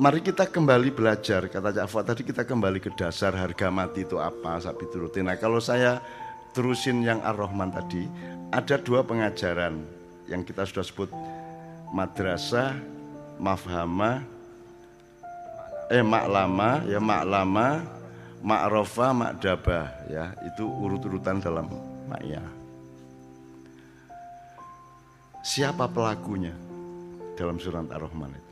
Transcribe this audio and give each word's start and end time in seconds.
Mari 0.00 0.24
kita 0.24 0.48
kembali 0.48 0.96
belajar, 0.96 1.44
kata 1.52 1.76
Cak 1.76 1.86
Fuad 1.92 2.08
tadi 2.08 2.24
kita 2.24 2.48
kembali 2.48 2.80
ke 2.80 2.88
dasar 2.96 3.36
harga 3.36 3.68
mati 3.68 4.08
itu 4.08 4.16
apa, 4.16 4.56
sapi 4.56 4.88
turutin. 4.88 5.28
Nah 5.28 5.36
kalau 5.36 5.60
saya 5.60 6.00
terusin 6.56 7.04
yang 7.04 7.20
Ar-Rahman 7.20 7.68
tadi, 7.68 8.08
ada 8.48 8.80
dua 8.80 9.04
pengajaran 9.04 9.76
yang 10.24 10.40
kita 10.40 10.64
sudah 10.64 10.82
sebut 10.82 11.12
madrasah, 11.92 12.80
mafhama, 13.36 14.24
eh 15.92 16.00
maklama, 16.00 16.80
ya 16.88 16.96
maklama, 16.96 17.84
makrofa, 18.40 19.12
makdabah, 19.12 19.86
ya 20.08 20.32
itu 20.48 20.64
urut-urutan 20.64 21.44
dalam 21.44 21.68
makya. 22.08 22.59
Siapa 25.40 25.88
pelakunya 25.88 26.52
dalam 27.32 27.56
surat 27.56 27.88
Ar-Rahman 27.88 28.36
itu? 28.36 28.50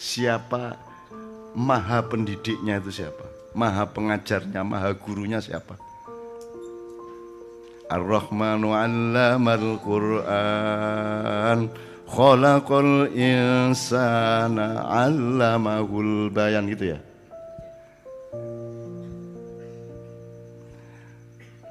siapa 0.00 0.80
maha 1.52 2.00
pendidiknya 2.08 2.80
itu 2.80 3.04
siapa? 3.04 3.28
Maha 3.52 3.84
pengajarnya, 3.84 4.64
maha 4.64 4.96
gurunya 4.96 5.44
siapa? 5.44 5.76
Ar-Rahmanu 7.90 8.72
'allamal 8.72 9.76
Qur'an 9.84 11.68
khalaqal 12.08 13.12
insana 13.12 14.88
'allamahul 14.88 16.32
bayan 16.32 16.64
gitu 16.72 16.96
ya. 16.96 16.98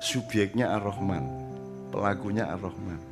Subjeknya 0.04 0.74
Ar-Rahman, 0.78 1.24
pelakunya 1.90 2.46
Ar-Rahman. 2.46 3.09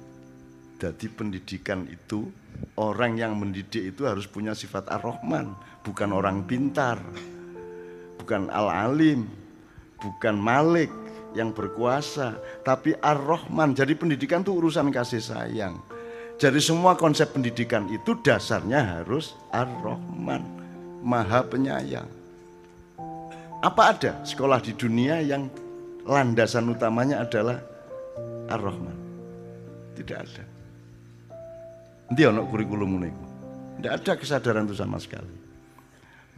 Jadi 0.78 1.10
pendidikan 1.10 1.90
itu 1.90 2.30
orang 2.78 3.18
yang 3.18 3.34
mendidik 3.34 3.98
itu 3.98 4.06
harus 4.06 4.30
punya 4.30 4.54
sifat 4.54 4.86
ar-Rahman, 4.94 5.58
bukan 5.82 6.10
orang 6.14 6.46
pintar, 6.46 7.02
bukan 8.22 8.46
al-alim, 8.54 9.26
bukan 9.98 10.38
malik 10.38 10.94
yang 11.34 11.50
berkuasa, 11.50 12.38
tapi 12.62 12.94
ar-Rahman. 12.94 13.74
Jadi 13.74 13.98
pendidikan 13.98 14.46
itu 14.46 14.54
urusan 14.54 14.94
kasih 14.94 15.22
sayang. 15.22 15.82
Jadi 16.38 16.62
semua 16.62 16.94
konsep 16.94 17.34
pendidikan 17.34 17.90
itu 17.90 18.14
dasarnya 18.22 19.02
harus 19.02 19.34
ar-Rahman, 19.50 20.46
maha 21.02 21.42
penyayang. 21.42 22.06
Apa 23.66 23.98
ada 23.98 24.22
sekolah 24.22 24.62
di 24.62 24.78
dunia 24.78 25.26
yang 25.26 25.50
landasan 26.06 26.70
utamanya 26.70 27.26
adalah 27.26 27.58
ar-Rahman? 28.54 28.98
Tidak 29.98 30.14
ada. 30.14 30.57
Nanti 32.08 32.22
ono 32.24 32.48
kurikulum 32.48 32.92
niku. 33.04 33.24
Tidak 33.78 33.94
ada 33.94 34.14
kesadaran 34.16 34.66
itu 34.66 34.76
sama 34.80 34.98
sekali. 34.98 35.48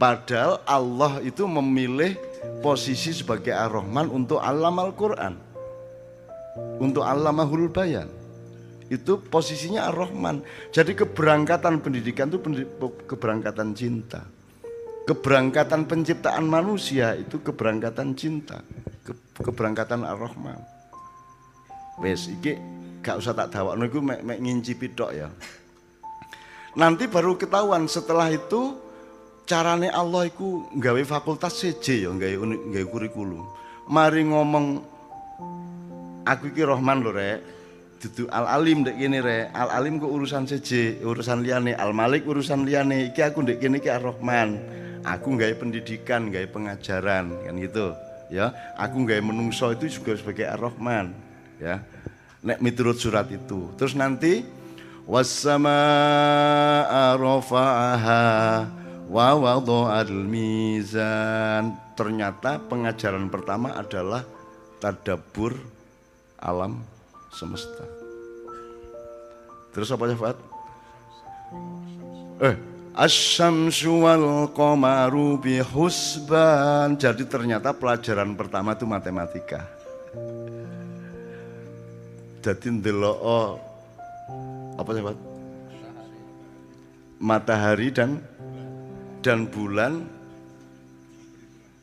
Padahal 0.00 0.64
Allah 0.64 1.20
itu 1.20 1.44
memilih 1.44 2.16
posisi 2.64 3.12
sebagai 3.12 3.52
Ar-Rahman 3.52 4.08
untuk 4.08 4.40
alam 4.40 4.80
Al-Quran. 4.80 5.36
Untuk 6.80 7.04
alamahul 7.04 7.68
bayan. 7.68 8.08
Itu 8.90 9.22
posisinya 9.22 9.86
Ar-Rahman. 9.92 10.42
Jadi 10.74 10.96
keberangkatan 10.96 11.84
pendidikan 11.84 12.32
itu 12.32 12.40
keberangkatan 13.06 13.76
cinta. 13.76 14.24
Keberangkatan 15.04 15.84
penciptaan 15.84 16.48
manusia 16.48 17.14
itu 17.14 17.38
keberangkatan 17.44 18.16
cinta. 18.16 18.64
keberangkatan 19.40 20.04
Ar-Rahman. 20.04 20.60
Wes 22.00 22.28
iki 22.28 22.56
gak 23.00 23.20
usah 23.20 23.32
tak 23.32 23.52
dawakno 23.52 23.88
iku 23.88 24.00
mek, 24.04 24.20
mek 24.24 24.40
ngincipi 24.40 24.92
tok 24.92 25.12
ya. 25.16 25.28
Nanti 26.78 27.10
baru 27.10 27.34
ketahuan 27.34 27.90
setelah 27.90 28.30
itu 28.30 28.78
carane 29.42 29.90
Allah 29.90 30.30
itu 30.30 30.70
nggawe 30.70 31.02
fakultas 31.02 31.58
CJ 31.58 32.06
ya 32.06 32.10
nggawe 32.14 32.34
nggawe 32.70 32.86
kurikulum. 32.86 33.42
Mari 33.90 34.22
ngomong 34.30 34.78
aku 36.22 36.54
iki 36.54 36.62
Rohman 36.62 37.02
lho 37.02 37.10
rek. 37.10 37.38
Dudu 38.00 38.30
Al 38.32 38.46
Alim 38.46 38.86
dek 38.86 38.96
kene 38.96 39.18
rek. 39.18 39.50
Al 39.50 39.82
Alim 39.82 39.98
ku 39.98 40.06
urusan 40.08 40.46
CJ, 40.46 41.02
urusan 41.02 41.42
liyane. 41.42 41.74
Al 41.74 41.90
Malik 41.90 42.24
urusan 42.24 42.62
liyane. 42.62 43.10
Iki 43.10 43.20
aku 43.20 43.42
dek 43.42 43.58
kene 43.58 43.82
iki 43.82 43.90
Ar 43.90 44.00
Rohman. 44.00 44.56
Aku 45.02 45.34
nggawe 45.34 45.54
pendidikan, 45.58 46.30
nggawe 46.30 46.46
pengajaran 46.54 47.34
kan 47.44 47.54
gitu. 47.58 47.96
Ya, 48.30 48.54
aku 48.78 49.02
nggawe 49.02 49.20
menungso 49.26 49.66
itu 49.74 49.90
juga 49.90 50.14
sebagai 50.14 50.46
Ar 50.46 50.60
Rohman. 50.62 51.10
Ya. 51.58 51.82
Nek 52.40 52.62
miturut 52.62 52.96
surat 52.96 53.28
itu. 53.28 53.68
Terus 53.76 53.92
nanti 53.92 54.59
rafa'aha 57.20 58.26
wa 59.10 59.28
wada'al 59.36 60.14
mizan 60.26 61.76
ternyata 61.94 62.58
pengajaran 62.66 63.28
pertama 63.28 63.76
adalah 63.76 64.24
tadabur 64.80 65.56
alam 66.40 66.82
semesta 67.30 67.84
terus 69.70 69.92
apa 69.92 70.04
ya 70.10 70.16
Fat? 70.18 70.38
eh 72.40 72.56
Asyamsu 72.90 74.02
wal 74.02 74.50
qamaru 74.50 75.38
bihusban. 75.38 76.98
Jadi 76.98 77.22
ternyata 77.30 77.70
pelajaran 77.70 78.34
pertama 78.34 78.74
itu 78.74 78.82
matematika. 78.82 79.62
Jadi 82.42 82.66
ndelok 82.66 83.69
apa 84.80 84.90
sih 84.96 85.04
Matahari 87.20 87.92
dan 87.92 88.24
dan 89.20 89.44
bulan 89.44 90.08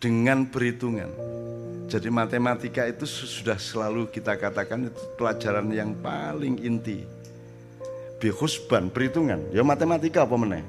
dengan 0.01 0.49
perhitungan. 0.49 1.09
Jadi 1.87 2.09
matematika 2.11 2.83
itu 2.89 3.05
sudah 3.07 3.55
selalu 3.55 4.09
kita 4.11 4.35
katakan 4.35 4.89
itu 4.89 5.01
pelajaran 5.15 5.69
yang 5.71 5.93
paling 6.01 6.59
inti. 6.59 7.05
Bihusban, 8.17 8.89
perhitungan. 8.89 9.53
Ya 9.53 9.61
matematika 9.61 10.25
apa 10.25 10.35
meneh? 10.35 10.65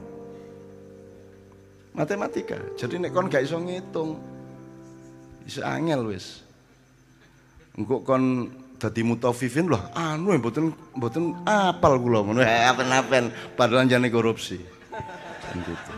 Matematika. 1.97 2.61
Jadi 2.77 3.01
nek 3.01 3.11
kon 3.11 3.27
gak 3.27 3.49
iso 3.49 3.57
ngitung. 3.57 4.21
Iso 5.49 5.65
angel 5.65 6.13
wis. 6.13 6.45
Engko 7.75 8.05
kon 8.05 8.53
dadi 8.79 9.03
mutafifin 9.03 9.67
loh 9.67 9.83
anu 9.93 10.31
yang 10.31 10.41
mboten 10.41 10.71
mboten 10.95 11.35
apal 11.43 11.99
kula 11.99 12.23
ngono 12.23 12.41
eh, 12.47 12.65
apen-apen. 12.71 13.35
Padahal 13.59 13.91
jane 13.91 14.09
korupsi. 14.09 14.79
Gitu. 15.49 15.93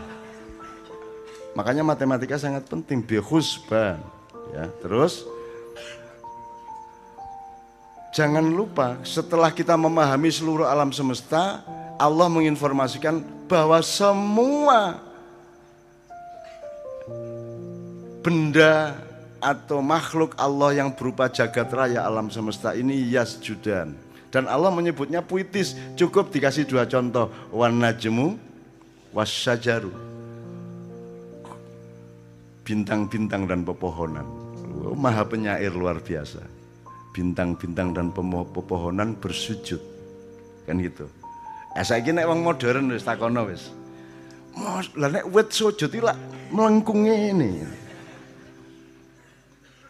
makanya 1.51 1.83
matematika 1.83 2.39
sangat 2.39 2.63
penting 2.65 3.03
bihusban 3.03 3.99
ya. 4.55 4.65
Terus 4.79 5.27
jangan 8.15 8.47
lupa 8.47 8.95
setelah 9.03 9.51
kita 9.51 9.75
memahami 9.75 10.31
seluruh 10.31 10.63
alam 10.65 10.89
semesta 10.95 11.61
Allah 11.99 12.31
menginformasikan 12.31 13.21
bahwa 13.45 13.83
semua 13.83 15.03
benda 18.23 18.95
atau 19.41 19.81
makhluk 19.81 20.37
Allah 20.37 20.77
yang 20.77 20.93
berupa 20.93 21.25
jagat 21.27 21.67
raya 21.73 22.05
alam 22.05 22.29
semesta 22.29 22.77
ini 22.77 23.01
yasjudan. 23.09 23.97
Dan 24.31 24.47
Allah 24.47 24.71
menyebutnya 24.71 25.19
puitis, 25.19 25.75
cukup 25.99 26.31
dikasih 26.31 26.63
dua 26.63 26.87
contoh, 26.87 27.27
wan 27.51 27.75
najmu 27.81 28.39
wasyajaru. 29.11 29.91
Bintang-bintang 32.63 33.49
dan 33.49 33.67
pepohonan. 33.67 34.23
Oh, 34.87 34.95
maha 34.95 35.27
penyair 35.27 35.75
luar 35.75 35.99
biasa. 35.99 36.39
Bintang-bintang 37.11 37.91
dan 37.91 38.15
pepohonan 38.15 39.19
bersujud. 39.19 39.81
Kan 40.63 40.79
gitu. 40.79 41.11
Saiki 41.75 42.15
nek 42.15 42.29
wong 42.29 42.39
modern 42.39 42.95
wis 42.95 43.03
takono 43.03 43.51
wis. 43.51 43.67
Lah 44.95 45.09
nek 45.11 45.27
wit 45.27 45.51
sujud 45.51 45.91
lak 45.99 46.15
melengkung 46.55 47.03
ini. 47.03 47.80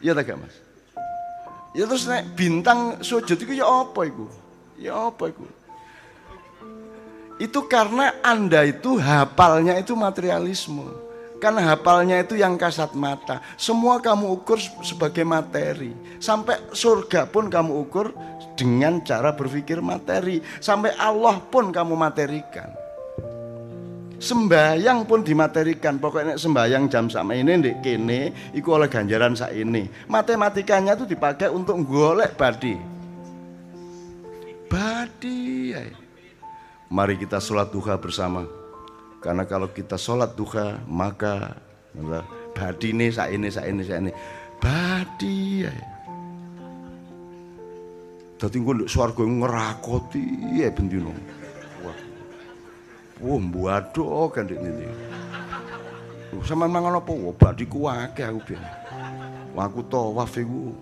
Iya 0.02 0.18
tak 0.18 0.34
Mas? 0.34 0.56
Ya 1.72 1.88
terus 1.88 2.04
nek 2.10 2.36
bintang 2.36 3.00
sujud 3.00 3.38
itu 3.38 3.54
ya 3.56 3.70
apa 3.70 4.10
itu? 4.10 4.26
Ya 4.76 4.98
apa 4.98 5.30
itu? 5.30 5.46
Itu 7.38 7.70
karena 7.70 8.18
Anda 8.26 8.66
itu 8.68 8.98
hafalnya 8.98 9.78
itu 9.78 9.94
materialisme. 9.94 10.90
Kan 11.42 11.58
hafalnya 11.58 12.22
itu 12.22 12.38
yang 12.38 12.54
kasat 12.58 12.94
mata. 12.94 13.42
Semua 13.58 13.98
kamu 13.98 14.42
ukur 14.42 14.62
sebagai 14.86 15.26
materi. 15.26 15.94
Sampai 16.22 16.60
surga 16.70 17.26
pun 17.26 17.50
kamu 17.50 17.72
ukur 17.88 18.14
dengan 18.54 19.02
cara 19.02 19.34
berpikir 19.34 19.82
materi. 19.82 20.42
Sampai 20.62 20.94
Allah 20.98 21.42
pun 21.42 21.74
kamu 21.74 21.98
materikan 21.98 22.81
sembayang 24.22 25.10
pun 25.10 25.26
dimaterikan 25.26 25.98
pokoknya 25.98 26.38
sembayang 26.38 26.86
jam 26.94 27.10
sama 27.10 27.34
ini 27.34 27.58
ndek 27.58 27.82
kene 27.82 28.54
iku 28.54 28.78
oleh 28.78 28.86
ganjaran 28.86 29.34
saat 29.34 29.58
ini 29.58 29.90
matematikanya 30.06 30.94
itu 30.94 31.10
dipakai 31.10 31.50
untuk 31.50 31.82
golek 31.90 32.38
badi 32.38 33.02
badi. 34.72 35.76
Mari 36.88 37.20
kita 37.20 37.44
sholat 37.44 37.68
duha 37.76 38.00
bersama. 38.00 38.48
Karena 39.20 39.44
kalau 39.44 39.70
kita 39.70 40.00
sholat 40.00 40.34
duha 40.34 40.80
maka 40.88 41.60
badi 42.56 42.96
ini, 42.96 43.12
sa 43.12 43.28
ini, 43.28 43.52
sa 43.52 43.68
ini, 43.68 43.84
sa 43.84 44.00
ini. 44.00 44.12
Badi. 44.58 45.68
Dadi 48.40 48.58
engko 48.58 48.72
nduk 48.74 48.90
swarga 48.90 49.22
ngerakoti 49.22 50.58
ya 50.58 50.74
bendino. 50.74 51.14
Wah. 53.22 53.30
Wah, 53.30 53.40
mbuadok 53.40 54.34
kan 54.34 54.50
ndek 54.50 54.60
ngene. 54.60 54.88
Sama 56.42 56.66
mangan 56.66 56.98
apa? 56.98 57.12
Wah, 57.14 57.36
badiku 57.38 57.86
akeh 57.86 58.26
aku 58.26 58.40
ben. 58.50 58.62
Wah, 59.54 59.70
aku 59.70 59.86
tawaf 59.86 60.34
iku. 60.42 60.74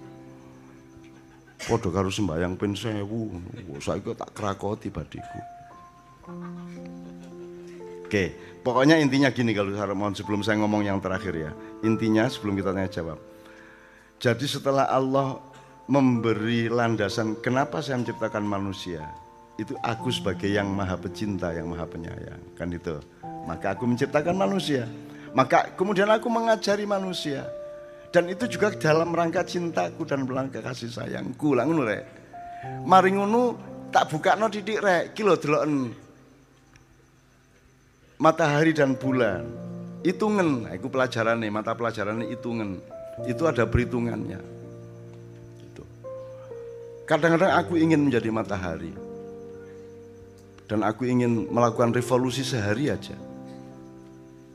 Padha 1.59 1.89
karo 1.91 2.07
sembayang 2.07 2.55
ping 2.55 2.73
1000. 2.73 3.03
Wah, 3.03 3.79
saiki 3.83 4.15
tak 4.15 4.31
krakoti 4.31 4.87
badiku. 4.87 5.39
Oke, 8.09 8.57
pokoknya 8.65 8.97
intinya 8.97 9.29
gini 9.29 9.53
kalau 9.53 9.93
mohon 9.93 10.15
sebelum 10.17 10.41
saya 10.41 10.57
ngomong 10.63 10.81
yang 10.81 10.97
terakhir 10.97 11.35
ya. 11.35 11.51
Intinya 11.85 12.25
sebelum 12.25 12.57
kita 12.57 12.73
tanya 12.73 12.89
jawab. 12.89 13.19
Jadi 14.17 14.45
setelah 14.49 14.89
Allah 14.89 15.37
memberi 15.89 16.69
landasan 16.69 17.37
kenapa 17.41 17.81
saya 17.81 17.97
menciptakan 17.97 18.45
manusia 18.45 19.05
itu 19.59 19.75
aku 19.83 20.07
sebagai 20.07 20.47
yang 20.47 20.71
maha 20.71 20.95
pecinta 20.95 21.51
yang 21.51 21.67
maha 21.67 21.83
penyayang. 21.83 22.39
Kan 22.55 22.71
itu. 22.71 22.95
Maka 23.43 23.75
aku 23.75 23.83
menciptakan 23.83 24.39
manusia. 24.39 24.87
Maka 25.35 25.75
kemudian 25.75 26.07
aku 26.07 26.31
mengajari 26.31 26.87
manusia. 26.87 27.43
Dan 28.09 28.31
itu 28.31 28.47
juga 28.47 28.71
dalam 28.73 29.11
rangka 29.11 29.43
cintaku 29.43 30.07
dan 30.07 30.23
rangka 30.23 30.63
kasih 30.63 30.87
sayangku. 30.87 31.53
Lah 31.53 31.67
ngono 31.67 31.83
rek. 31.83 32.03
Mari 32.87 33.11
tak 33.91 34.07
buka 34.07 34.39
no 34.39 34.47
didik 34.47 34.79
rek. 34.79 35.11
Kilo 35.11 35.35
deloken 35.35 35.91
matahari 38.19 38.71
dan 38.71 38.95
bulan. 38.95 39.43
Hitungan 39.99 40.71
aku 40.71 40.87
pelajaran 40.87 41.43
nih 41.43 41.51
mata 41.51 41.75
pelajaran 41.75 42.23
hitungan 42.23 42.79
itu 43.27 43.43
ada 43.43 43.67
perhitungannya. 43.67 44.39
Kadang-kadang 47.03 47.57
aku 47.57 47.73
ingin 47.73 48.05
menjadi 48.05 48.29
matahari. 48.29 49.08
Dan 50.69 50.85
aku 50.85 51.09
ingin 51.09 51.49
melakukan 51.49 51.89
revolusi 51.89 52.45
sehari 52.45 52.93
aja. 52.93 53.17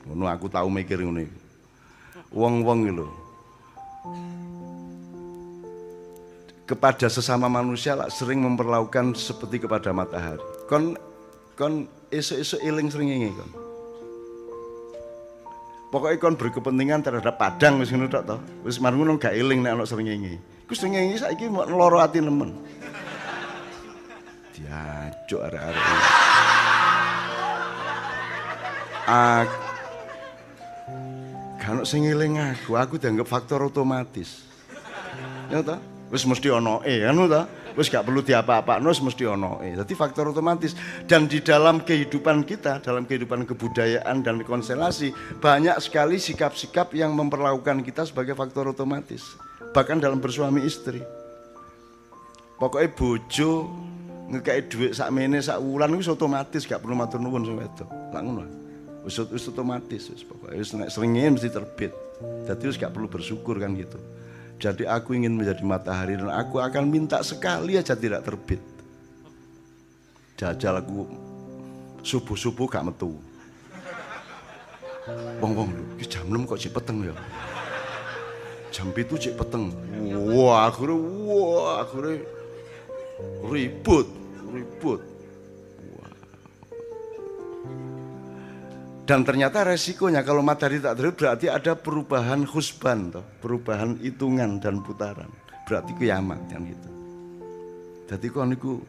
Ngono 0.06 0.30
aku 0.30 0.46
tahu 0.46 0.70
mikir 0.70 1.02
ngono 1.02 1.26
Wong-wong 2.30 2.78
lho. 2.94 3.08
Kepada 6.64 7.10
sesama 7.10 7.50
manusia 7.50 7.98
lah 7.98 8.08
sering 8.08 8.40
memperlakukan 8.46 9.18
seperti 9.18 9.66
kepada 9.66 9.90
matahari. 9.90 10.40
Kon 10.70 10.94
kon 11.58 11.90
esok-esok 12.14 12.60
iling 12.62 12.88
sering 12.94 13.10
ingin 13.10 13.34
kon. 13.34 13.50
Pokoknya 15.90 16.18
kon 16.18 16.34
berkepentingan 16.38 17.06
terhadap 17.06 17.38
padang 17.38 17.82
wis 17.82 17.90
ngono 17.90 18.06
tok 18.06 18.22
to. 18.26 18.36
Wis 18.62 18.78
marung 18.78 19.18
gak 19.18 19.34
iling 19.34 19.66
nek 19.66 19.78
ana 19.78 19.84
srengenge. 19.86 20.38
Ku 20.66 20.78
srengenge 20.78 21.22
saiki 21.22 21.50
mau 21.50 21.66
loro 21.66 21.98
ati. 21.98 22.22
Diajuk 24.54 25.40
arek-arek. 25.42 25.84
Kan 31.58 31.82
sing 31.82 32.06
eling 32.06 32.38
aku, 32.38 32.78
aku 32.78 32.94
dianggap 32.96 33.26
faktor 33.26 33.66
otomatis. 33.66 34.46
Ya 35.50 35.60
ta? 35.60 35.82
Wis 36.08 36.22
mesti 36.24 36.48
ono 36.54 36.80
e, 36.86 37.02
anu 37.02 37.26
ta? 37.26 37.50
Wis 37.74 37.90
gak 37.90 38.06
perlu 38.06 38.22
diapa-apakno 38.22 38.86
wis 38.94 39.02
mesti 39.02 39.26
ono 39.26 39.58
e. 39.58 39.74
Dadi 39.74 39.98
faktor 39.98 40.30
otomatis 40.30 40.78
dan 41.10 41.26
di 41.26 41.42
dalam 41.42 41.82
kehidupan 41.82 42.46
kita, 42.46 42.78
dalam 42.78 43.02
kehidupan 43.04 43.50
kebudayaan 43.50 44.22
dan 44.22 44.38
konstelasi 44.46 45.10
banyak 45.42 45.74
sekali 45.82 46.22
sikap-sikap 46.22 46.94
yang 46.94 47.12
memperlakukan 47.18 47.82
kita 47.82 48.06
sebagai 48.06 48.38
faktor 48.38 48.70
otomatis 48.70 49.34
bahkan 49.74 49.98
dalam 49.98 50.22
bersuami 50.22 50.62
istri 50.62 51.02
pokoknya 52.62 52.94
bojo 52.94 53.74
ngekai 54.34 54.66
duit 54.66 54.92
sak 54.98 55.08
mene 55.14 55.38
sak 55.38 55.62
wulan 55.62 55.94
itu 55.94 56.10
otomatis 56.10 56.66
gak 56.66 56.82
perlu 56.82 56.98
matur 56.98 57.22
nuwun 57.22 57.46
sing 57.46 57.56
wedok. 57.56 57.88
Lak 58.10 58.22
ngono. 58.22 58.44
Wis 59.06 59.16
wis 59.30 59.46
otomatis 59.46 60.10
wis 60.10 60.22
pokoke. 60.26 60.58
Wis 60.58 60.74
nek 60.74 60.90
seringe 60.90 61.38
mesti 61.38 61.48
terbit. 61.48 61.92
Jadi 62.48 62.62
wis 62.66 62.76
gak 62.76 62.90
perlu 62.90 63.06
bersyukur 63.06 63.56
kan 63.62 63.72
gitu. 63.78 63.98
Jadi 64.58 64.86
aku 64.86 65.14
ingin 65.14 65.34
menjadi 65.34 65.62
matahari 65.62 66.18
dan 66.18 66.30
aku 66.30 66.58
akan 66.62 66.88
minta 66.90 67.22
sekali 67.22 67.78
aja 67.78 67.94
tidak 67.94 68.26
terbit. 68.26 68.62
Jajal 70.34 70.82
aku 70.82 71.06
subuh-subuh 72.02 72.66
gak 72.66 72.86
metu. 72.90 73.14
Wong-wong 75.38 75.68
lho 75.68 76.04
jam 76.08 76.24
6 76.24 76.48
kok 76.48 76.60
peteng 76.80 77.04
ya? 77.04 77.14
Jam 78.72 78.88
itu 78.96 79.14
cek 79.20 79.36
peteng. 79.36 79.68
Wah 80.32 80.72
akhirnya 80.72 80.96
wah 81.28 81.84
akhirnya 81.84 82.24
ribut 83.44 84.08
ribut. 84.54 85.02
Dan 89.04 89.20
ternyata 89.20 89.68
resikonya 89.68 90.24
kalau 90.24 90.40
matahari 90.40 90.80
tak 90.80 90.96
terbit 90.96 91.20
berarti 91.20 91.46
ada 91.52 91.76
perubahan 91.76 92.48
husban 92.48 93.12
toh, 93.12 93.26
perubahan 93.44 94.00
hitungan 94.00 94.56
dan 94.62 94.80
putaran. 94.80 95.28
Berarti 95.68 95.92
kiamat 96.00 96.40
yang 96.48 96.64
itu 96.64 96.94
jadi 98.04 98.26
kau 98.28 98.44
niku 98.44 98.84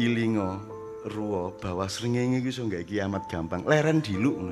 ilingo 0.00 0.56
ruo 1.12 1.52
bahwa 1.60 1.84
seringnya 1.84 2.40
iki 2.40 2.50
nggak 2.50 2.88
kiamat 2.88 3.22
gampang. 3.28 3.60
Leren 3.68 4.00
dilu 4.00 4.48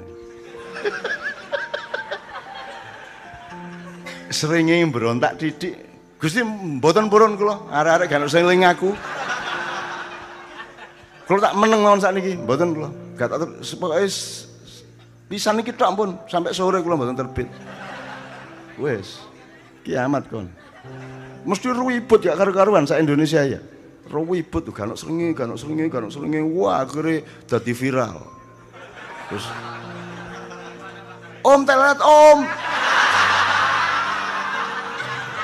seringe 4.28 4.76
berontak 4.92 5.40
titik. 5.40 5.88
Gusti 6.16 6.40
mboten 6.44 7.12
purun 7.12 7.36
kula, 7.36 7.68
arek-arek 7.68 8.08
gak 8.08 8.24
usah 8.24 8.40
eling 8.40 8.64
Kula 11.26 11.42
tak 11.42 11.58
meneng 11.58 11.82
mawon 11.82 11.98
sakniki, 11.98 12.38
mboten 12.38 12.70
kula. 12.70 12.90
Gak 13.18 13.34
tak 13.34 13.50
pokoke 13.82 14.06
pisan 15.26 15.58
iki 15.58 15.74
tok 15.74 15.90
ampun, 15.90 16.10
sampai 16.30 16.54
sore 16.54 16.78
kula 16.78 16.94
mboten 16.94 17.18
terbit. 17.18 17.50
Wes. 18.78 19.18
Kiamat 19.82 20.30
kon. 20.30 20.46
Mesti 21.42 21.70
ribut 21.74 22.22
ya 22.22 22.38
karo-karuan 22.38 22.86
sak 22.86 23.02
Indonesia 23.02 23.42
ya. 23.42 23.58
Tuh 24.06 24.70
gak 24.70 24.86
ono 24.86 24.94
srenge, 24.94 25.34
gak 25.34 25.50
ono 25.50 25.58
srenge, 25.58 25.90
gak. 25.90 26.46
Wah, 26.54 26.86
akhirnya 26.86 27.26
dadi 27.50 27.74
viral. 27.74 28.22
Terus 29.26 29.46
Om 31.42 31.60
telat, 31.66 31.98
Om. 32.02 32.38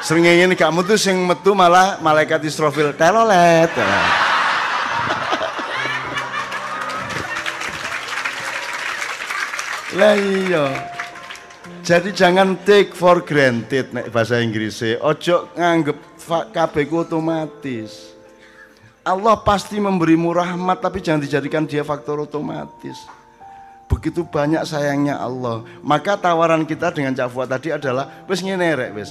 Srengenge 0.03 0.47
ini 0.47 0.55
gak 0.59 0.75
metu 0.75 0.95
sing 0.99 1.15
metu 1.27 1.55
malah 1.55 1.99
malaikat 2.03 2.43
Israfil 2.43 2.95
telolet. 2.95 3.71
Lah 9.93 10.17
iya. 10.17 10.67
Jadi 11.85 12.15
jangan 12.17 12.57
take 12.65 12.97
for 12.97 13.21
granted 13.21 13.93
nek 13.93 14.09
bahasa 14.09 14.41
Inggrisnya. 14.41 15.03
Ojo 15.05 15.53
nganggep 15.53 15.99
kabeh 16.55 16.87
otomatis. 16.95 18.15
Allah 19.03 19.35
pasti 19.43 19.83
memberimu 19.83 20.31
rahmat 20.31 20.79
tapi 20.79 21.03
jangan 21.03 21.21
dijadikan 21.21 21.67
dia 21.67 21.83
faktor 21.83 22.23
otomatis. 22.23 22.97
Begitu 23.91 24.25
banyak 24.25 24.65
sayangnya 24.65 25.19
Allah. 25.21 25.67
Maka 25.85 26.17
tawaran 26.17 26.65
kita 26.65 26.95
dengan 26.95 27.13
Cak 27.13 27.35
tadi 27.51 27.75
adalah 27.75 28.25
wis 28.31 28.41
ngene 28.41 28.73
rek 28.79 28.91
wis 28.97 29.11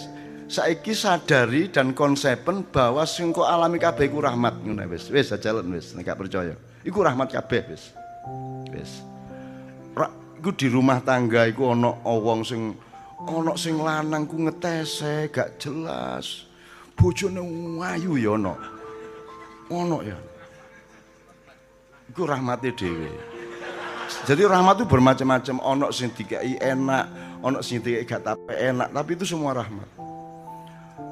saiki 0.51 0.91
sadari 0.91 1.71
dan 1.71 1.95
konsepen 1.95 2.65
bahwa 2.67 3.05
sing 3.07 3.31
kok 3.31 3.47
alami 3.47 3.79
kabeh 3.79 4.11
iku 4.11 4.19
rahmat 4.19 4.59
ngono 4.59 4.83
wis 4.91 5.07
wis 5.07 5.31
jalan 5.39 5.63
wis 5.71 5.95
nek 5.95 6.11
gak 6.11 6.19
percaya 6.19 6.59
iku 6.83 6.99
rahmat 6.99 7.31
kabeh 7.31 7.71
wis 7.71 7.95
wis 8.75 8.99
iku 10.41 10.49
di 10.57 10.73
rumah 10.73 10.97
tangga 11.05 11.45
iku 11.45 11.77
ana 11.77 11.93
wong 12.01 12.41
sing 12.41 12.73
ana 13.29 13.53
sing 13.53 13.77
lanang 13.77 14.25
ku 14.25 14.41
ngetese 14.41 15.29
gak 15.29 15.61
jelas. 15.61 16.49
Bojone 16.97 17.45
ayu 17.85 18.17
ya 18.17 18.33
ana. 18.33 18.57
Ana 19.69 19.97
ya. 20.01 20.17
Iku 22.09 22.25
rahmate 22.25 22.73
dhewe. 22.73 23.13
Jadi 24.25 24.41
rahmat 24.49 24.81
itu 24.81 24.85
bermacam-macam. 24.89 25.61
Ono 25.61 25.87
sing 25.93 26.09
dikai 26.09 26.57
enak 26.57 27.05
ono 27.45 27.61
sing 27.61 27.85
dikai 27.85 28.09
gak 28.09 28.33
enak 28.49 28.89
tapi 28.89 29.13
itu 29.13 29.29
semua 29.29 29.53
rahmat. 29.53 29.85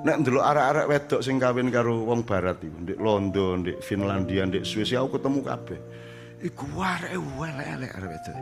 Nek 0.10 0.26
ndelok 0.26 0.42
arek-arek 0.42 0.90
wedok 0.90 1.22
sing 1.22 1.38
kawin 1.38 1.70
karo 1.70 2.02
wong 2.02 2.26
barat 2.26 2.58
iku, 2.66 2.78
ndek 2.82 2.98
London, 3.04 3.62
ndek 3.62 3.78
Finlandia, 3.84 4.48
ndek 4.48 4.64
Swiss, 4.64 4.96
aku 4.96 5.20
ketemu 5.20 5.44
kabeh. 5.44 5.80
Iku 6.40 6.66
arek 6.80 7.20
elek-elek 7.20 7.92
wedok. 8.00 8.38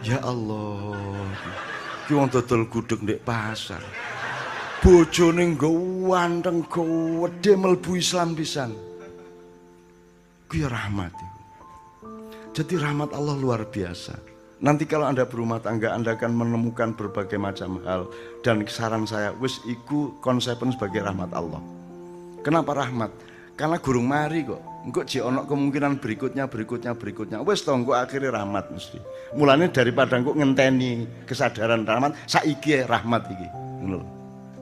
Ya 0.00 0.18
Allah. 0.24 0.96
Ki 2.08 2.12
wong 2.16 2.32
dodol 2.32 2.64
gudeg 2.68 3.00
ndek 3.04 3.20
pasar. 3.24 3.80
Bojone 4.80 5.56
nggo 5.56 5.68
wanteng 6.08 6.64
gede 6.68 7.56
mlebu 7.56 7.96
Islam 7.96 8.36
pisan. 8.36 8.72
Ku 10.48 10.60
ya 10.60 10.68
rahmat 10.68 11.12
itu. 11.12 11.40
Jadi 12.56 12.74
rahmat 12.80 13.12
Allah 13.16 13.36
luar 13.36 13.68
biasa. 13.68 14.16
Nanti 14.64 14.88
kalau 14.88 15.04
Anda 15.04 15.28
berumah 15.28 15.60
tangga, 15.60 15.92
Anda 15.92 16.16
akan 16.16 16.32
menemukan 16.40 16.96
berbagai 16.96 17.36
macam 17.36 17.84
hal. 17.84 18.08
Dan 18.40 18.64
saran 18.64 19.04
saya, 19.04 19.36
wis 19.36 19.60
iku 19.68 20.16
konsepnya 20.24 20.72
sebagai 20.72 21.04
rahmat 21.04 21.32
Allah. 21.36 21.60
Kenapa 22.40 22.72
rahmat? 22.72 23.12
Karena 23.56 23.76
gurung 23.76 24.08
mari 24.08 24.44
kok. 24.44 24.73
Engko 24.84 25.00
jek 25.08 25.24
ono 25.24 25.48
kemungkinan 25.48 25.96
berikutnya, 25.96 26.44
berikutnya, 26.44 26.92
berikutnya. 26.92 27.38
Wis 27.40 27.64
to 27.64 27.72
engko 27.72 27.96
akhirnya 27.96 28.36
rahmat 28.36 28.68
mesti. 28.68 29.00
Mulanya 29.32 29.72
daripada 29.72 30.20
engko 30.20 30.36
ngenteni 30.36 31.24
kesadaran 31.24 31.88
rahmat, 31.88 32.12
saiki 32.28 32.84
rahmat 32.84 33.22
iki. 33.32 33.48
Ngono 33.80 33.96
lho. 34.04 34.06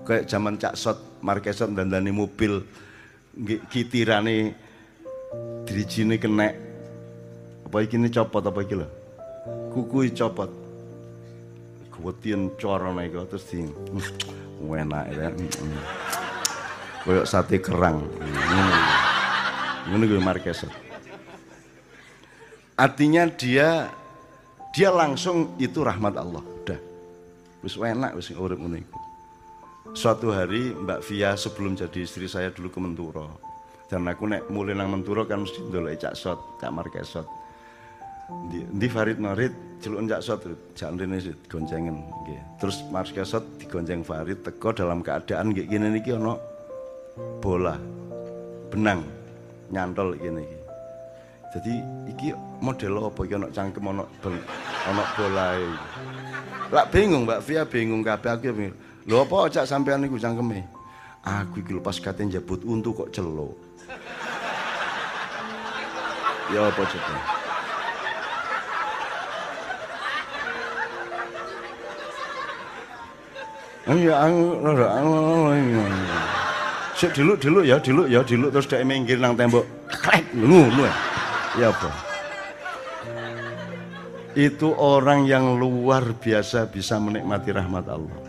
Kayak 0.03 0.27
zaman 0.31 0.59
Cak 0.59 0.75
Sot, 0.79 0.99
Markesot 1.23 1.75
dandani 1.75 2.11
mobil 2.11 2.63
nggih 3.33 3.65
kitirane 3.73 4.53
dirijine 5.65 6.21
kenek 6.21 6.53
apa 7.65 7.77
iki 7.81 7.97
ini 7.97 8.13
copot 8.13 8.45
apa 8.45 8.61
iki 8.61 8.77
lho 8.77 8.89
kuku 9.73 10.13
copot 10.13 10.51
kuwetien 11.89 12.53
corone 12.61 13.09
iku 13.09 13.25
terus 13.25 13.49
di 13.49 13.65
enak 14.61 15.05
ya 15.17 15.29
koyok 17.09 17.25
sate 17.25 17.57
kerang 17.65 18.05
gue 19.91 20.21
Marquez. 20.23 20.67
Artinya 22.79 23.27
dia 23.29 23.91
dia 24.73 24.89
langsung 24.89 25.55
itu 25.61 25.85
rahmat 25.85 26.15
Allah. 26.17 26.43
Udah. 26.43 26.81
Wis 27.61 27.77
enak 27.77 28.17
wis 28.17 28.33
urip 28.33 28.59
ngene 28.59 28.83
iku. 28.83 28.99
Suatu 29.93 30.33
hari 30.33 30.73
Mbak 30.73 31.05
Via 31.05 31.37
sebelum 31.37 31.77
jadi 31.77 32.01
istri 32.07 32.25
saya 32.25 32.49
dulu 32.49 32.73
ke 32.73 32.81
Menturo 32.81 33.53
dan 33.93 34.09
aku 34.09 34.25
nek 34.25 34.49
mulai 34.49 34.73
nang 34.73 34.89
Menturo 34.89 35.29
kan 35.29 35.45
mesti 35.45 35.69
ndolek 35.69 36.01
cak 36.01 36.17
sot 36.17 36.57
cak 36.57 36.73
Marquesot 36.73 37.29
di, 38.49 38.65
di 38.65 38.89
Farid 38.89 39.21
Marid 39.21 39.53
celuk 39.85 40.09
cak 40.09 40.23
sot 40.25 40.41
cak 40.73 40.97
rene 40.97 41.21
goncengen 41.45 42.01
nggih. 42.25 42.41
Terus 42.57 42.81
Marquesot 42.89 43.45
digonceng 43.61 44.01
Farid 44.01 44.41
teko 44.41 44.73
dalam 44.73 45.05
keadaan 45.05 45.53
kayak 45.53 45.69
gini 45.69 45.93
niki 45.93 46.17
ono 46.17 46.41
bola 47.45 47.77
benang 48.73 49.22
nyantol 49.73 50.15
gini 50.21 50.45
iki 50.45 50.59
jadi 51.53 51.75
iki 52.13 52.29
model 52.61 53.09
apa 53.09 53.21
iki 53.25 53.35
ono 53.37 53.49
cangkem 53.49 53.85
ono 53.89 54.05
ono 54.89 55.03
bola 55.17 55.47
Lah 56.73 56.89
bingung 56.89 57.29
Mbak 57.29 57.45
Via 57.45 57.69
bingung 57.69 58.01
kabeh 58.01 58.33
aku 58.33 58.49
bingung. 58.49 58.79
Lho 59.05 59.29
apa 59.29 59.45
cak 59.53 59.69
sampean 59.69 60.01
niku 60.01 60.17
cangkeme? 60.17 60.65
Aku 61.21 61.61
iki 61.61 61.77
pas 61.85 62.01
kate 62.01 62.25
njabut 62.25 62.65
untu 62.65 62.97
kok 62.97 63.13
celuk. 63.13 63.53
Ya 66.49 66.65
apa 66.65 66.81
coba? 66.81 67.17
Iya, 73.93 74.15
Sik 77.03 77.19
dulu 77.19 77.35
dulu 77.35 77.67
ya, 77.67 77.83
dulu 77.83 78.07
ya, 78.07 78.23
dulu 78.23 78.47
terus 78.55 78.71
dek 78.71 78.87
minggir 78.87 79.19
nang 79.19 79.35
tembok. 79.35 79.67
Klek, 79.91 80.23
ngono 80.39 80.87
ya. 80.87 80.95
Ya 81.59 81.67
apa? 81.75 81.91
Itu 84.39 84.71
orang 84.79 85.27
yang 85.27 85.59
luar 85.59 86.15
biasa 86.15 86.71
bisa 86.71 87.03
menikmati 87.03 87.51
rahmat 87.51 87.91
Allah. 87.91 88.23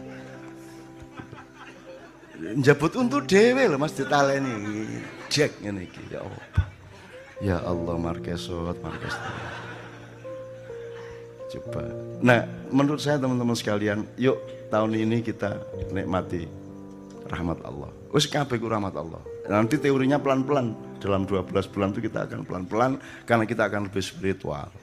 Njabut 2.58 2.98
untuk 2.98 3.30
dewe 3.30 3.70
loh 3.70 3.77
Mas 3.77 3.94
ditaleni. 3.94 4.89
Jack 5.30 5.62
iki 5.62 6.10
ya 6.10 6.25
Allah. 6.25 6.46
Ya 7.46 7.58
Allah 7.62 7.94
Markesot, 7.94 8.82
Markesot. 8.82 9.22
Coba. 11.53 11.94
Nah, 12.25 12.42
menurut 12.74 13.06
saya 13.06 13.22
teman-teman 13.22 13.53
sekalian, 13.53 14.01
yuk 14.18 14.42
tahun 14.74 14.98
ini 14.98 15.22
kita 15.22 15.62
nikmati 15.94 16.62
rahmat 17.30 17.60
Allah. 17.63 17.89
Wis 18.12 18.27
kabeh 18.27 18.60
rahmat 18.60 18.94
Allah. 18.98 19.22
Nanti 19.48 19.80
teorinya 19.80 20.20
pelan-pelan. 20.20 21.00
Dalam 21.00 21.27
12 21.27 21.72
bulan 21.72 21.92
itu 21.92 22.08
kita 22.08 22.27
akan 22.27 22.48
pelan-pelan 22.48 22.92
karena 23.27 23.44
kita 23.44 23.68
akan 23.68 23.92
lebih 23.92 24.03
spiritual. 24.03 24.83